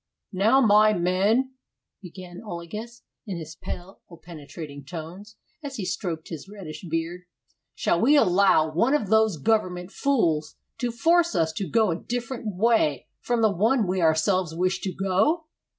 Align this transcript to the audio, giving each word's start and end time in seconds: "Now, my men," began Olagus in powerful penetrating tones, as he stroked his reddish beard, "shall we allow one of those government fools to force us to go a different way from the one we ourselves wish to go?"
"Now, 0.33 0.61
my 0.61 0.93
men," 0.93 1.53
began 2.01 2.41
Olagus 2.43 3.03
in 3.27 3.39
powerful 3.61 4.17
penetrating 4.17 4.83
tones, 4.83 5.35
as 5.61 5.75
he 5.75 5.85
stroked 5.85 6.29
his 6.29 6.49
reddish 6.49 6.83
beard, 6.89 7.25
"shall 7.75 8.01
we 8.01 8.15
allow 8.17 8.71
one 8.73 8.95
of 8.95 9.09
those 9.11 9.37
government 9.37 9.91
fools 9.91 10.55
to 10.79 10.89
force 10.91 11.35
us 11.35 11.53
to 11.53 11.69
go 11.69 11.91
a 11.91 11.99
different 12.01 12.55
way 12.55 13.09
from 13.19 13.43
the 13.43 13.53
one 13.53 13.85
we 13.85 14.01
ourselves 14.01 14.55
wish 14.55 14.81
to 14.81 14.91
go?" 14.91 15.45